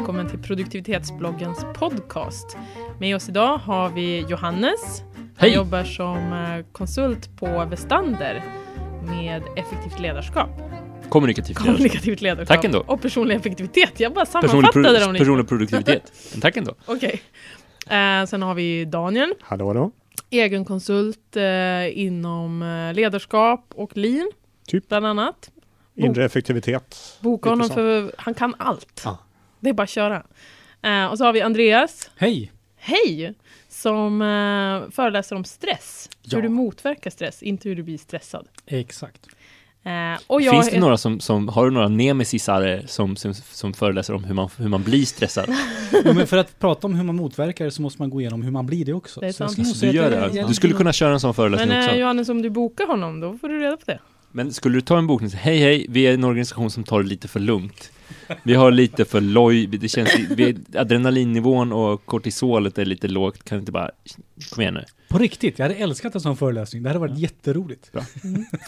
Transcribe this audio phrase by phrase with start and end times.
[0.00, 2.56] välkommen till produktivitetsbloggens podcast.
[2.98, 5.02] Med oss idag har vi Johannes.
[5.16, 5.54] Han Hej.
[5.54, 8.42] jobbar som eh, konsult på Vestander
[9.06, 10.48] med effektivt ledarskap.
[11.08, 11.76] Kommunikativt ledarskap.
[11.76, 12.56] Kommunikativt ledarskap.
[12.56, 12.84] Tack ändå.
[12.86, 14.00] Och personlig effektivitet.
[14.00, 15.24] Jag bara Personlig, sammanfattade dem lite.
[15.24, 16.12] personlig produktivitet.
[16.32, 16.74] Men tack ändå.
[16.86, 17.22] Okej.
[17.86, 19.90] Eh, sen har vi Daniel, Hallå, hallå.
[20.30, 24.30] egen konsult eh, inom eh, ledarskap och lean.
[24.66, 24.88] Typ.
[24.88, 25.50] Bland annat.
[25.96, 27.18] Inre effektivitet.
[27.20, 29.02] Boka honom för han kan allt.
[29.04, 29.18] Ja.
[29.60, 30.22] Det är bara att köra.
[30.82, 32.10] Eh, och så har vi Andreas.
[32.16, 32.52] Hej!
[32.76, 33.34] Hej!
[33.68, 36.08] Som eh, föreläser om stress.
[36.22, 36.36] Ja.
[36.36, 38.46] Hur du motverkar stress, inte hur du blir stressad.
[38.66, 39.26] Exakt.
[39.84, 43.34] Eh, och jag Finns det är- några som, som, har du några nemesisar som, som,
[43.34, 45.48] som föreläser om hur man, hur man blir stressad?
[46.04, 48.42] Ja, men för att prata om hur man motverkar det så måste man gå igenom
[48.42, 49.20] hur man blir det också.
[49.20, 49.76] Det är sant.
[49.76, 50.46] Så du gör det?
[50.48, 51.90] Du skulle kunna köra en sån föreläsning Men också.
[51.94, 53.98] eh, Johannes, om du bokar honom, då får du reda på det.
[54.32, 57.08] Men skulle du ta en bokning hej hej, vi är en organisation som tar det
[57.08, 57.90] lite för lugnt.
[58.42, 63.58] Vi har lite för loj, det känns, vi, adrenalinnivån och kortisolet är lite lågt, kan
[63.58, 63.90] du inte bara,
[64.50, 64.84] kom igen nu.
[65.08, 66.82] På riktigt, jag hade älskat en sån föreläsning.
[66.82, 67.90] Det hade varit jätteroligt.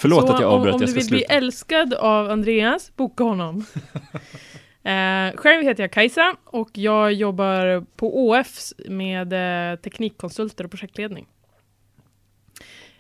[0.00, 1.34] Förlåt Så att jag om, avbröt, om jag du ska vill bli sluta.
[1.34, 3.64] älskad av Andreas, boka honom.
[4.82, 9.32] eh, själv heter jag Kajsa och jag jobbar på ÅF med
[9.72, 11.26] eh, teknikkonsulter och projektledning.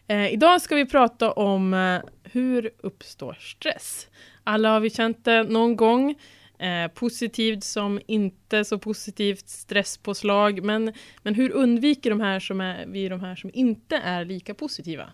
[0.08, 2.00] Eh, idag ska vi prata om eh,
[2.32, 4.06] hur uppstår stress?
[4.44, 6.14] Alla har vi känt det någon gång.
[6.58, 10.64] Eh, positivt som inte så positivt stresspåslag.
[10.64, 14.54] Men, men hur undviker de här som är, vi de här som inte är lika
[14.54, 15.10] positiva?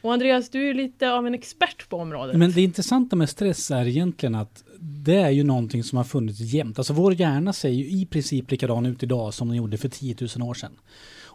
[0.00, 2.36] Och Andreas, du är lite av en expert på området.
[2.36, 6.40] Men det intressanta med stress är egentligen att det är ju någonting som har funnits
[6.40, 6.78] jämt.
[6.78, 10.16] Alltså vår hjärna ser ju i princip likadan ut idag som den gjorde för 10
[10.36, 10.72] 000 år sedan.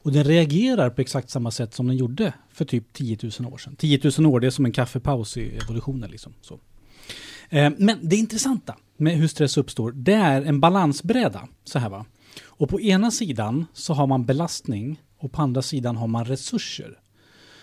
[0.04, 3.58] Och den reagerar på exakt samma sätt som den gjorde för typ 10 000 år
[3.58, 3.76] sedan.
[3.76, 6.34] 10 000 år, det är som en kaffepaus i evolutionen liksom.
[6.42, 6.60] Så.
[7.50, 11.48] Eh, men det intressanta med hur stress uppstår, det är en balansbräda.
[11.64, 12.06] Så här va.
[12.44, 17.00] Och på ena sidan så har man belastning och på andra sidan har man resurser.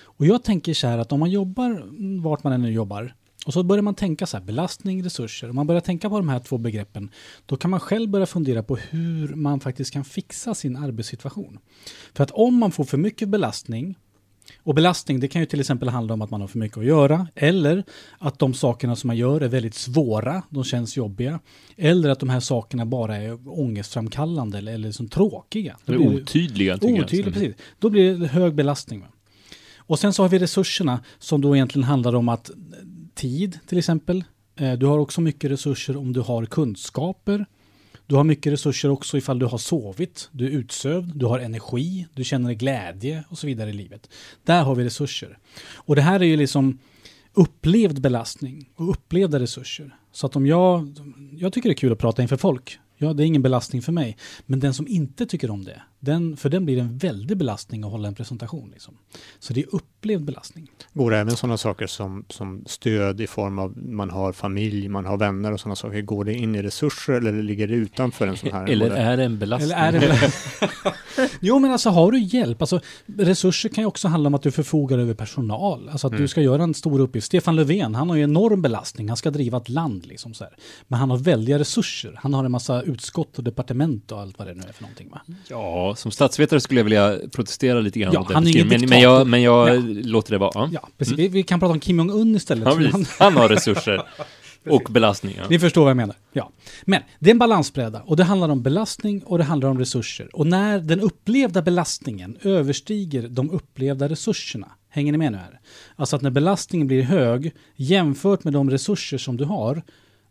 [0.02, 1.82] Och jag tänker så här att om man jobbar
[2.22, 3.14] vart man än nu jobbar
[3.46, 5.50] och så börjar man tänka så här belastning, resurser.
[5.50, 7.10] Om man börjar tänka på de här två begreppen
[7.46, 11.58] då kan man själv börja fundera på hur man faktiskt kan fixa sin arbetssituation.
[12.14, 13.98] För att om man får för mycket belastning
[14.62, 16.84] och belastning, det kan ju till exempel handla om att man har för mycket att
[16.84, 17.84] göra, eller
[18.18, 21.40] att de sakerna som man gör är väldigt svåra, de känns jobbiga,
[21.76, 25.76] eller att de här sakerna bara är ångestframkallande eller, eller som tråkiga.
[25.86, 26.78] Eller otydliga,
[27.26, 27.34] jag.
[27.34, 27.56] precis.
[27.78, 29.00] Då blir det hög belastning.
[29.00, 29.06] Va?
[29.76, 32.50] Och sen så har vi resurserna som då egentligen handlar om att
[33.18, 34.24] tid till exempel.
[34.56, 37.46] Eh, du har också mycket resurser om du har kunskaper.
[38.06, 42.06] Du har mycket resurser också ifall du har sovit, du är utsövd, du har energi,
[42.14, 44.10] du känner glädje och så vidare i livet.
[44.44, 45.38] Där har vi resurser.
[45.74, 46.78] Och det här är ju liksom
[47.32, 49.96] upplevd belastning och upplevda resurser.
[50.12, 50.94] Så att om jag,
[51.32, 52.78] jag tycker det är kul att prata inför folk.
[52.96, 54.16] Ja, det är ingen belastning för mig.
[54.46, 57.90] Men den som inte tycker om det, den, för den blir en väldig belastning att
[57.90, 58.70] hålla en presentation.
[58.70, 58.94] Liksom.
[59.38, 60.70] Så det är upplevd belastning.
[60.94, 65.06] Går det även sådana saker som, som stöd i form av man har familj, man
[65.06, 66.02] har vänner och sådana saker.
[66.02, 68.66] Går det in i resurser eller ligger det utanför en sån här?
[68.66, 69.70] Eller är det en belastning?
[69.78, 70.30] Eller är det väl...
[71.40, 74.50] jo, men alltså har du hjälp, alltså resurser kan ju också handla om att du
[74.50, 75.88] förfogar över personal.
[75.88, 76.22] Alltså att Mm.
[76.22, 77.26] du ska göra en stor uppgift.
[77.26, 79.08] Stefan Löfven, han har ju enorm belastning.
[79.08, 80.52] Han ska driva ett land liksom så här.
[80.88, 82.18] Men han har väldiga resurser.
[82.22, 85.10] Han har en massa utskott och departement och allt vad det nu är för någonting
[85.10, 85.20] va?
[85.48, 89.00] Ja, som statsvetare skulle jag vilja protestera lite grann Ja, han är ingen men, men
[89.00, 89.82] jag, men jag Ja.
[90.04, 90.52] låter det vara.
[90.54, 90.68] Ja.
[90.72, 91.18] Ja, precis.
[91.18, 92.64] Vi, vi kan prata om Kim Jong-Un istället.
[92.80, 94.02] Ja, han- Han har resurser
[94.70, 95.46] och belastningar.
[95.50, 96.16] Ni förstår vad jag menar.
[96.32, 96.50] Ja.
[96.84, 100.36] Men det är en balansbräda och det handlar om belastning och det handlar om resurser.
[100.36, 105.60] Och när den upplevda belastningen överstiger de upplevda resurserna, hänger ni med nu här?
[105.96, 109.82] Alltså att när belastningen blir hög jämfört med de resurser som du har,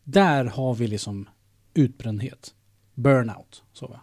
[0.03, 1.29] där har vi liksom
[1.73, 2.53] utbrändhet.
[2.95, 3.63] Burnout.
[3.73, 3.99] Så va?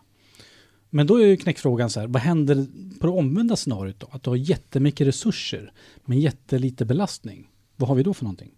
[0.95, 2.67] Men då är ju knäckfrågan så här, vad händer
[3.01, 4.09] på det omvända scenariot då?
[4.11, 5.73] Att du har jättemycket resurser
[6.05, 7.49] men jättelite belastning.
[7.77, 8.51] Vad har vi då för någonting?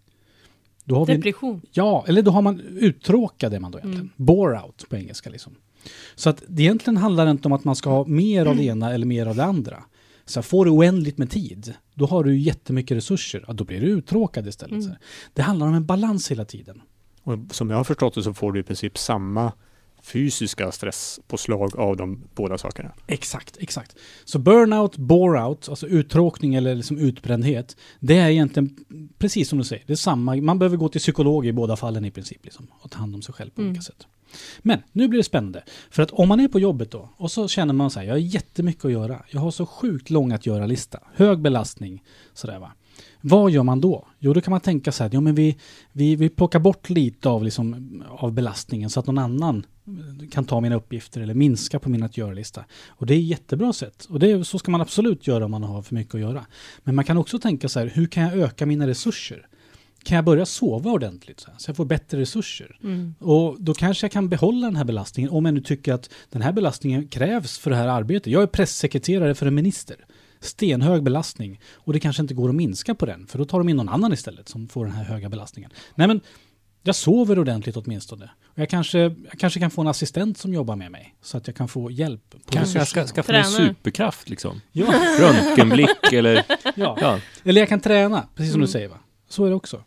[0.83, 1.61] Då har vi Depression.
[1.71, 4.09] Ja, eller då har man uttråkad är man då egentligen.
[4.15, 5.55] Bore out på engelska liksom.
[6.15, 8.63] Så att det egentligen handlar det inte om att man ska ha mer av det
[8.63, 9.83] ena eller mer av det andra.
[10.25, 13.45] Så här, får du oändligt med tid, då har du jättemycket resurser.
[13.47, 14.83] Ja, då blir du uttråkad istället.
[14.83, 14.99] Så här.
[15.33, 16.81] Det handlar om en balans hela tiden.
[17.23, 19.51] Och som jag har förstått det så får du i princip samma
[20.13, 22.91] fysiska stresspåslag av de båda sakerna.
[23.07, 23.95] Exakt, exakt.
[24.25, 28.75] Så burnout, bore out, alltså uttråkning eller liksom utbrändhet, det är egentligen
[29.17, 30.35] precis som du säger, det är samma.
[30.35, 33.21] Man behöver gå till psykolog i båda fallen i princip liksom, och ta hand om
[33.21, 33.71] sig själv på Mm.
[33.71, 34.07] olika sätt.
[34.61, 35.63] Men nu blir det spännande.
[35.89, 38.13] För att om man är på jobbet då och så känner man så här, jag
[38.13, 39.23] har jättemycket att göra.
[39.29, 40.99] Jag har så sjukt lång att göra-lista.
[41.13, 42.03] Hög belastning.
[42.33, 42.71] Sådär va.
[43.21, 44.07] Vad gör man då?
[44.19, 45.57] Jo, då kan man tänka så här, ja, men vi,
[45.91, 49.65] vi, vi plockar bort lite av, liksom, av belastningen så att någon annan
[50.31, 52.65] kan ta mina uppgifter eller minska på min att göra-lista.
[52.87, 54.05] Och det är ett jättebra sätt.
[54.09, 56.45] Och det, är- så ska man absolut göra om man har för mycket att göra.
[56.83, 59.47] Men man kan också tänka så här, hur kan jag öka mina resurser?
[60.03, 62.77] Kan jag börja sova ordentligt så, här, så jag får bättre resurser?
[62.83, 63.15] Mm.
[63.19, 66.41] Och då kanske jag kan behålla den här belastningen om jag nu tycker att den
[66.41, 68.27] här belastningen krävs för det här arbetet.
[68.33, 70.05] Jag är pressekreterare för en minister.
[70.39, 71.59] Stenhög belastning.
[71.73, 73.89] Och det kanske inte går att minska på den, för då tar de in någon
[73.89, 75.71] annan istället som får den här höga belastningen.
[75.95, 76.21] Nej men,
[76.83, 78.29] jag sover ordentligt åtminstone.
[78.45, 81.47] Och jag kanske, jag kanske kan få en assistent som jobbar med mig, så att
[81.47, 82.29] jag kan få hjälp.
[82.29, 84.61] På Kanske jag ska skaffa en superkraft liksom.
[84.71, 84.85] Ja,
[85.19, 86.43] Röntgenblick eller...
[86.75, 86.97] ja.
[87.01, 87.19] Ja.
[87.43, 88.65] Eller jag kan träna, precis som Mm.
[88.65, 88.97] du säger va?
[89.29, 89.83] Så är det också.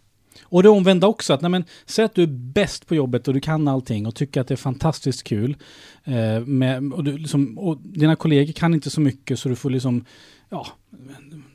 [0.51, 3.35] Och det omvända också, att nej men, säg att du är bäst på jobbet och
[3.35, 5.57] du kan allting och tycker att det är fantastiskt kul.
[6.05, 9.71] Eh, med, och, du, liksom, och dina kollegor kan inte så mycket så du får
[9.71, 10.05] liksom,
[10.49, 10.67] ja,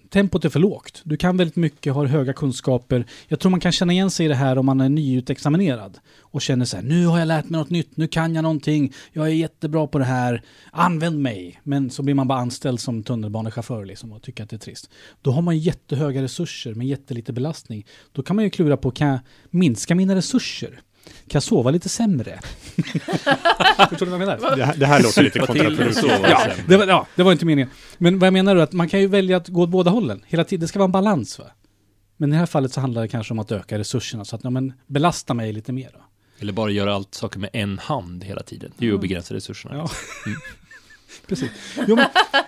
[0.10, 1.02] tempot är för lågt.
[1.04, 3.06] Du kan väldigt mycket, har höga kunskaper.
[3.28, 6.42] Jag tror man kan känna igen sig i det här om man är nyutexaminerad och
[6.42, 9.28] känner så här, nu har jag lärt mig något nytt, nu kan jag någonting, jag
[9.28, 10.42] är jättebra på det här,
[10.72, 11.60] använd mig.
[11.64, 14.90] Men så blir man bara anställd som tunnelbanechaufför liksom och tycker att det är trist.
[15.22, 17.86] Då har man jättehöga resurser med jättelite belastning.
[18.12, 19.20] Då kan man ju klura på, kan jag
[19.50, 20.82] minska mina resurser?
[21.06, 22.40] Kan jag sova lite sämre?
[23.90, 24.56] Förstår du vad jag menar?
[24.56, 26.06] Det här, det här låter lite kontraproduktivt.
[26.24, 27.70] Ja, det var, ja, det var inte meningen.
[27.98, 30.24] Men vad jag menar är att man kan ju välja att gå åt båda hållen.
[30.28, 31.46] Hela tiden, det ska vara en balans va?
[32.18, 34.44] Men i det här fallet så handlar det kanske om att öka resurserna så att
[34.44, 35.90] ja, men, belasta mig lite mer.
[35.94, 36.00] Då.
[36.40, 38.72] Eller bara göra allt saker med en hand hela tiden.
[38.78, 39.76] Det är ju att begränsa resurserna.
[39.76, 39.90] Ja.
[41.28, 41.50] Precis.
[41.88, 42.06] Jo men,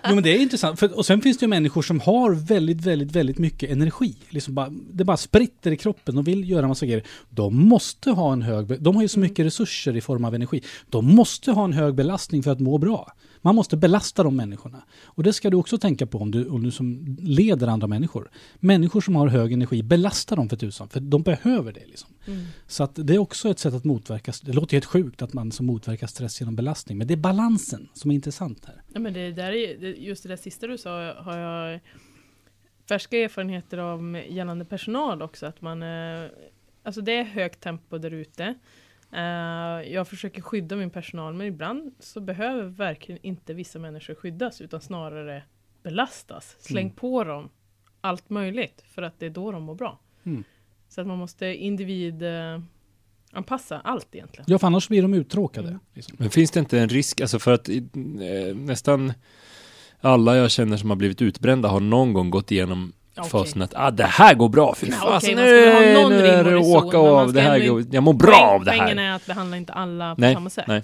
[0.09, 0.79] jo men det är intressant.
[0.79, 4.15] För, och sen finns det ju människor som har väldigt, väldigt, väldigt mycket energi.
[4.29, 7.03] Liksom bara, det bara spritter i kroppen och vill göra en massa grejer.
[7.29, 8.81] De måste ha en hög...
[8.81, 10.63] De har ju så mycket resurser i form av energi.
[10.89, 13.13] De måste ha en hög belastning för att må bra.
[13.41, 14.83] Man måste belasta de människorna.
[15.05, 18.29] Och det ska du också tänka på om du, om du som leder andra människor.
[18.59, 20.89] Människor som har hög energi, belasta dem för tusan.
[20.89, 21.85] För de behöver det.
[21.85, 22.09] Liksom.
[22.27, 22.45] Mm.
[22.67, 25.51] Så att det är också ett sätt att motverka, det låter helt sjukt att man
[25.51, 28.81] som motverkar stress genom belastning, men det är balansen som är intressant här.
[28.93, 31.79] Ja, men det där är, just det där sista du sa har jag
[32.89, 35.45] färska erfarenheter av gällande personal också.
[35.45, 36.29] Att man, eh,
[36.83, 38.55] alltså det är högt tempo där ute.
[39.11, 44.61] Eh, jag försöker skydda min personal men ibland så behöver verkligen inte vissa människor skyddas
[44.61, 45.43] utan snarare
[45.83, 46.55] belastas.
[46.59, 46.95] Släng Mm.
[46.95, 47.49] på dem
[48.01, 49.99] allt möjligt för att det är då de mår bra.
[50.23, 50.43] Mm.
[50.89, 52.59] Så att man måste individ eh,
[53.31, 54.45] anpassa allt egentligen.
[54.47, 55.67] Ja, för annars blir de uttråkade.
[55.67, 55.79] Mm.
[55.93, 56.15] Liksom.
[56.19, 57.75] Men finns det inte en risk, alltså för att eh,
[58.55, 59.13] nästan
[59.99, 63.29] alla jag känner som har blivit utbrända har någon gång gått igenom Okej.
[63.31, 66.43] fasen att ah, det här går bra, fy Ja, fasen, ha nu, någon nu är
[66.43, 69.05] det åka av, det här går, jag mår bra Poäng- av det Poängen här.
[69.05, 70.65] är att behandla inte alla på Nej, samma sätt.
[70.67, 70.81] nej.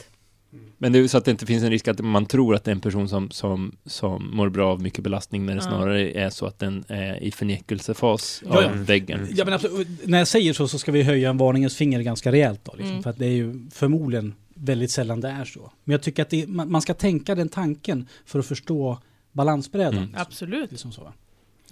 [0.77, 2.71] Men det är så att det inte finns en risk att man tror att det
[2.71, 5.69] är en person som, som, som mår bra av mycket belastning när det Ja.
[5.69, 8.69] snarare är så att den är i förnekelsefas Ja, av ja.
[8.73, 9.19] väggen.
[9.19, 9.31] Mm.
[9.35, 12.31] Ja, men absolut, när jag säger så så ska vi höja en varningens finger ganska
[12.31, 12.71] rejält då.
[12.71, 13.03] Liksom, Mm.
[13.03, 15.71] För att det är ju förmodligen väldigt sällan det är så.
[15.83, 18.97] Men jag tycker att det, man, man ska tänka den tanken för att förstå
[19.31, 19.93] balansbrädan.
[19.93, 20.03] Mm.
[20.03, 20.21] Liksom.
[20.21, 20.69] Absolut.
[20.69, 21.13] Det är som så.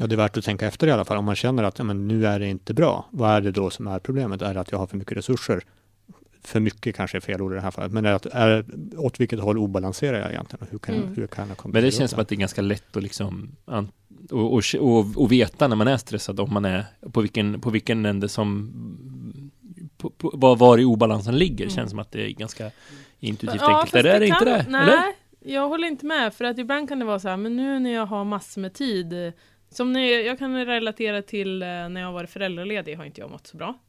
[0.02, 1.18] Ja, det är värt att tänka efter i alla fall.
[1.18, 3.70] Om man känner att ja, men nu är det inte bra, vad är det då
[3.70, 4.42] som är problemet?
[4.42, 5.64] Är det att jag har för mycket resurser?
[6.44, 8.66] För mycket kanske är fel ord i det här fallet, men är det, att- är,
[8.98, 10.62] åt vilket håll obalanserar jag egentligen?
[10.66, 11.08] Och hur kan, Mm.
[11.16, 13.04] hur kan jag Men kompensera det känns upp som att det är ganska lätt att
[13.04, 13.92] liksom an-
[14.32, 17.70] och, och, och, och veta när man är stressad om man är på vilken, på
[17.70, 18.72] vilken ände som
[19.98, 21.66] på, på, var, var i obalansen ligger.
[21.66, 21.76] Mm.
[21.76, 22.72] Känns som att det är ganska
[23.20, 23.92] intuitivt Ja, enkelt.
[23.92, 24.66] fast Är det, inte kan- det?
[24.70, 25.04] Nej, Eller?
[25.56, 26.34] jag håller inte med.
[26.34, 28.74] För att ibland kan det vara så här, men nu när jag har massor med
[28.74, 29.34] tid.
[29.72, 33.48] Som när jag, kan relatera till eh, när jag varit föräldraledig har inte jag mått
[33.48, 33.80] så bra.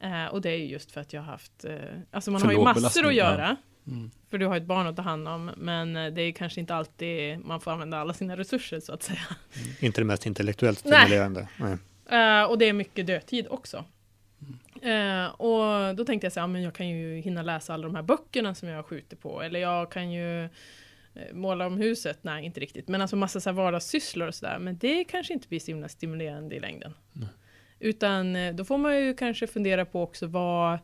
[0.00, 1.76] Eh, och det är ju just för att jag har haft, eh,
[2.10, 3.30] alltså man har ju massor att ja.
[3.30, 3.56] göra.
[3.86, 4.10] Mm.
[4.30, 5.50] För du har ett barn att ta hand om.
[5.56, 9.02] Men eh, det är kanske inte alltid man får använda alla sina resurser så att
[9.02, 9.26] säga.
[9.80, 11.00] Inte det mest intellektuellt Nej.
[11.00, 11.48] stimulerande.
[11.56, 11.76] Nej.
[12.20, 13.84] Eh, och det är mycket dödtid också.
[14.82, 17.94] Eh, och då tänkte jag så här, men jag kan ju hinna läsa alla de
[17.94, 19.42] här böckerna som jag skjuter på.
[19.42, 20.48] Eller jag kan ju
[21.32, 22.18] måla om huset.
[22.22, 22.88] Nej, inte riktigt.
[22.88, 24.58] Men alltså massa så här vardagssysslor och sådär.
[24.58, 26.94] Men det kanske inte blir så himla stimulerande i längden.
[27.12, 27.28] Nej.
[27.78, 30.78] Utan eh, då får man ju kanske fundera på också vad,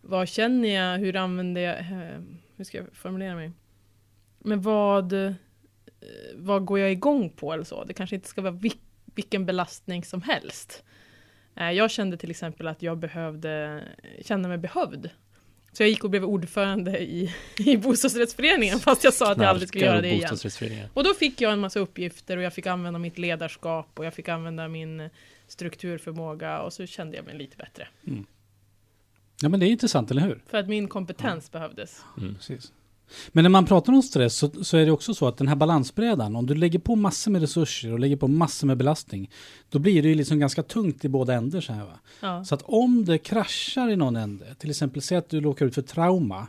[0.00, 2.20] vad känner jag, hur använder jag, eh,
[2.56, 3.50] hur ska jag formulera mig?
[4.38, 5.32] Men vad, eh,
[6.34, 7.84] vad går jag igång på eller så?
[7.84, 8.80] Det kanske inte ska vara vil-
[9.14, 10.84] vilken belastning som helst.
[11.56, 13.82] Eh, Jag kände till exempel att jag behövde
[14.22, 15.10] känna mig behövd.
[15.72, 19.68] Så jag gick och blev ordförande i, i bostadsrättsföreningen fast jag sa att jag aldrig
[19.68, 20.88] skulle göra det igen.
[20.94, 24.14] Och då fick jag en massa uppgifter och jag fick använda mitt ledarskap och jag
[24.14, 25.10] fick använda min
[25.48, 27.88] strukturförmåga och så kände jag mig lite bättre.
[29.42, 30.42] Ja, men det är intressant, eller hur?
[30.46, 32.04] För att min kompetens behövdes.
[32.18, 32.34] Mm.
[32.34, 32.72] Precis.
[33.28, 35.56] Men när man pratar om stress så, så är det också så att den här
[35.56, 39.30] balansbrädan, om du lägger på massor med resurser och lägger på massor med belastning,
[39.70, 41.98] då blir det ju liksom ganska tungt i båda ändar så här va.
[42.20, 42.44] Ja.
[42.44, 45.74] Så att om det kraschar i någon ände, till exempel säg att du råkar ut
[45.74, 46.46] för trauma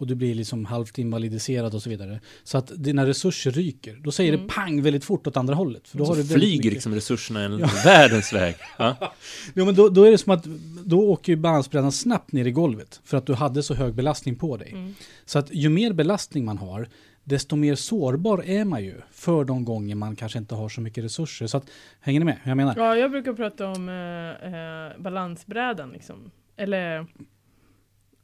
[0.00, 4.12] och du blir liksom halvt invalidiserad och så vidare, så att dina resurser ryker, då
[4.12, 4.46] säger Mm.
[4.46, 5.88] det pang väldigt fort åt andra hållet.
[5.88, 8.54] För då Så har du flyger mycket- liksom resurserna en världens väg.
[8.78, 8.96] Ja.
[9.54, 10.44] Jo, men då, då är det som att
[10.84, 14.36] då åker ju balansbrädan snabbt ner i golvet för att du hade så hög belastning
[14.36, 14.70] på dig.
[14.72, 14.94] Mm.
[15.24, 16.88] Så att ju mer belastning man har,
[17.24, 21.04] desto mer sårbar är man ju för de gånger man kanske inte har så mycket
[21.04, 21.46] resurser.
[21.46, 21.64] Så att,
[22.00, 22.74] hänger ni med hur jag menar?
[22.76, 26.30] Ja, jag brukar prata om eh, eh, balansbrädan liksom.
[26.56, 27.06] Eller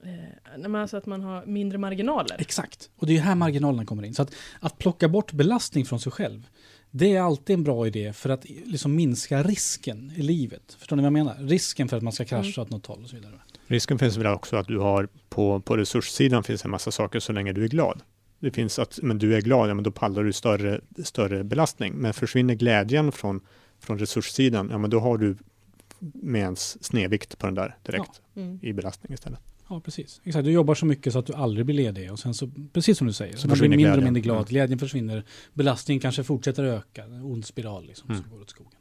[0.06, 2.36] eh, nej, men alltså att man har mindre marginaler.
[2.38, 2.90] Exakt.
[2.96, 4.14] Och det är här marginalerna kommer in.
[4.14, 6.48] Så att, att plocka bort belastning från sig själv,
[6.90, 10.76] det är alltid en bra idé för att liksom minska risken i livet.
[10.78, 11.36] Förstår ni vad jag menar?
[11.40, 13.32] Risken för att man ska krascha åt något håll och så vidare.
[13.66, 17.32] Risken finns väl också att du har på, på resurssidan finns en massa saker så
[17.32, 18.02] länge du är glad.
[18.38, 21.94] Det finns att, men du är glad, ja, men då pallar du större, större belastning.
[21.94, 23.40] Men försvinner glädjen från,
[23.80, 25.36] från resurssidan, ja men då har du
[25.98, 28.58] med ens snedvikt på den där direkt Mm.
[28.62, 29.40] i belastning istället.
[29.68, 30.20] Ja, precis.
[30.24, 30.44] Exakt.
[30.44, 32.12] Du jobbar så mycket så att du aldrig blir ledig.
[32.12, 34.36] Och sen så, precis som du säger, så, man blir mindre och mindre glad.
[34.36, 34.46] Mm.
[34.48, 35.24] Glädjen försvinner.
[35.54, 37.04] Belastningen kanske fortsätter öka.
[37.04, 38.22] En ond spiral liksom, Mm.
[38.22, 38.72] som går åt skogen.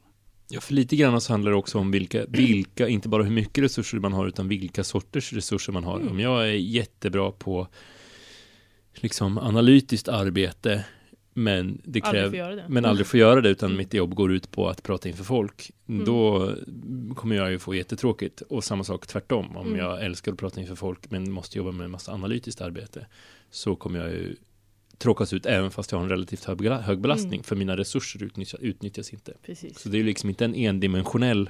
[0.50, 3.64] Ja, för lite grann så handlar det också om vilka, vilka, inte bara hur mycket
[3.64, 6.00] resurser man har, utan vilka sorters resurser man har.
[6.00, 6.12] Mm.
[6.12, 7.68] Om jag är jättebra på
[8.94, 10.86] liksom analytiskt arbete,
[11.38, 12.66] men det Aldrig kräver får göra det.
[12.70, 13.78] men aldrig får göra det utan Mm.
[13.78, 15.72] mitt jobb går ut på att prata inför folk.
[15.90, 16.06] Mm.
[16.06, 16.52] Då
[17.16, 18.42] kommer jag ju få jättetråkigt.
[18.42, 19.58] Och samma sak tvärtom.
[19.58, 19.80] Om Mm.
[19.80, 23.06] jag älskar att prata inför folk men måste jobba med en massa analytiskt arbete
[23.50, 24.36] så kommer jag ju
[24.98, 27.44] tråkas ut även fast jag har en relativt hög, hög belastning Mm.
[27.44, 29.34] för mina resurser utnyttjas, utnyttjas inte.
[29.46, 29.80] Precis.
[29.80, 31.50] Så det är ju liksom inte en endimensionell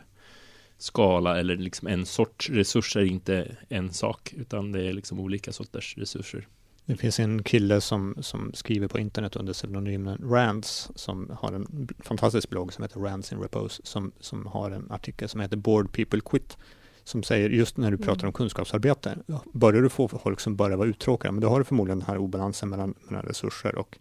[0.77, 5.97] skala eller liksom en sorts resurser inte en sak utan det är liksom olika sorters
[5.97, 6.47] resurser.
[6.85, 11.87] Det finns en kille som, som skriver på internet under pseudonymen Rands som har en
[11.99, 15.91] fantastisk blogg som heter Rands in Repose som, som har en artikel som heter Bored
[15.91, 16.57] People Quit
[17.03, 18.27] som säger just när du pratar Mm.
[18.27, 21.65] om kunskapsarbete, ja, börjar du få folk som börjar vara uttråkade, men då har du
[21.65, 23.97] förmodligen den här obalansen mellan, mellan resurser och,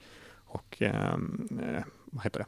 [0.46, 2.46] och ehm, eh, vad heter det?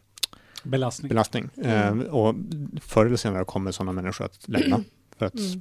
[0.69, 1.09] Belastning.
[1.09, 1.49] belastning.
[1.57, 2.00] Mm.
[2.00, 2.35] Eh, och
[2.81, 4.81] förr eller senare kommer sådana människor att lämna
[5.19, 5.61] för att Mm.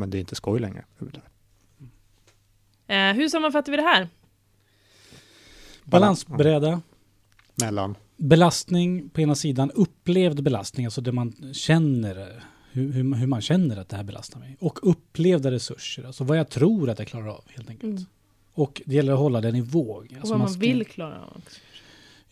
[0.00, 0.84] men det är inte skoj längre.
[2.86, 4.08] Eh, hur sammanfattar vi det här?
[5.84, 6.80] Balansbräda.
[7.54, 13.40] Mellan Belastning på ena sidan, upplevd belastning, alltså det man känner, hur, hur, hur man
[13.40, 14.56] känner att det här belastar mig.
[14.60, 17.92] Och upplevda resurser, alltså vad jag tror att jag klarar av helt enkelt.
[17.92, 18.04] Mm.
[18.54, 20.06] Och det gäller att hålla den i våg.
[20.10, 21.60] Och Alltså vad man ska- vill klara av också.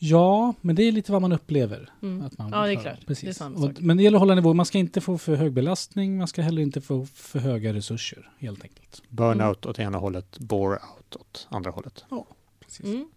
[0.04, 1.90] Ja, men det är lite vad man upplever.
[2.02, 2.22] Mm.
[2.22, 3.06] Att man Ja, det är klart.
[3.06, 3.38] Precis.
[3.38, 4.56] Det är och, men det gäller att hålla våg.
[4.56, 8.30] Man ska inte få för hög belastning, man ska heller inte få för höga resurser,
[8.38, 9.02] helt enkelt.
[9.08, 12.04] burnout åt ena hållet, bore out åt andra hållet.
[12.60, 12.86] Precis.
[12.86, 13.08] Mm.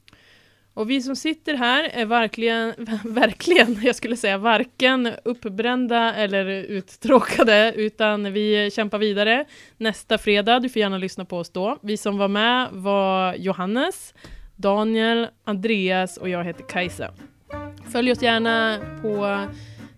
[0.77, 7.73] Och vi som sitter här är verkligen, verkligen, jag skulle säga varken uppbrända eller uttråkade,
[7.75, 9.45] utan vi kämpar vidare
[9.77, 10.59] nästa fredag.
[10.59, 11.77] Du får gärna lyssna på oss då.
[11.81, 14.13] Vi som var med var Johannes,
[14.57, 17.11] Daniel, Andreas och jag heter Kajsa.
[17.91, 19.45] Följ oss gärna på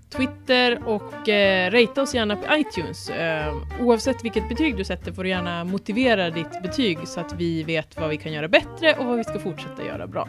[0.10, 3.10] Twitter och eh, ratea oss gärna på iTunes.
[3.10, 7.64] Eh, oavsett vilket betyg du sätter får du gärna motivera ditt betyg så att vi
[7.64, 10.28] vet vad vi kan göra bättre och vad vi ska fortsätta göra bra.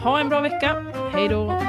[0.00, 0.92] Ha en bra vecka.
[1.12, 1.62] Hej då!